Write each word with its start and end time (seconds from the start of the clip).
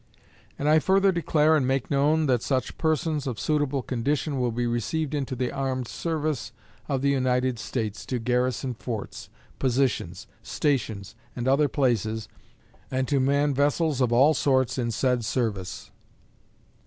And 0.57 0.67
I 0.67 0.79
further 0.79 1.11
declare 1.11 1.55
and 1.55 1.67
make 1.67 1.91
known 1.91 2.25
that 2.25 2.41
such 2.41 2.75
persons, 2.79 3.27
of 3.27 3.39
suitable 3.39 3.83
condition, 3.83 4.39
will 4.39 4.51
be 4.51 4.65
received 4.65 5.13
into 5.13 5.35
the 5.35 5.51
armed 5.51 5.87
service 5.87 6.53
of 6.89 7.03
the 7.03 7.11
United 7.11 7.59
States 7.59 8.03
to 8.07 8.17
garrison 8.17 8.73
forts, 8.73 9.29
positions, 9.59 10.25
stations, 10.41 11.13
and 11.35 11.47
other 11.47 11.67
places, 11.67 12.27
and 12.89 13.07
to 13.09 13.19
man 13.19 13.53
vessels 13.53 14.01
of 14.01 14.11
all 14.11 14.33
sorts 14.33 14.79
in 14.79 14.89
said 14.89 15.23
service. 15.23 15.91